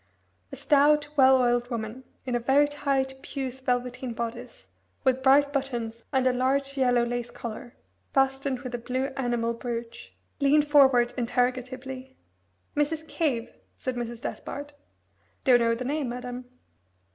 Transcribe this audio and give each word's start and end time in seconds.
A 0.51 0.55
stout 0.55 1.09
well 1.15 1.39
oiled 1.39 1.69
woman, 1.69 2.03
in 2.25 2.33
a 2.33 2.39
very 2.39 2.67
tight 2.67 3.19
puce 3.21 3.59
velveteen 3.59 4.13
bodice 4.15 4.69
with 5.03 5.21
bright 5.21 5.53
buttons 5.53 6.03
and 6.11 6.25
a 6.25 6.33
large 6.33 6.75
yellow 6.75 7.05
lace 7.05 7.29
collar, 7.29 7.75
fastened 8.11 8.61
with 8.61 8.73
a 8.73 8.79
blue 8.79 9.11
enamel 9.15 9.53
brooch, 9.53 10.17
leaned 10.39 10.67
forward 10.67 11.13
interrogatively. 11.17 12.17
"Mrs. 12.75 13.07
Cave?" 13.07 13.53
said 13.77 13.93
Mrs. 13.95 14.21
Despard. 14.23 14.73
"Don't 15.43 15.59
know 15.59 15.75
the 15.75 15.85
name, 15.85 16.09
madam." 16.09 16.45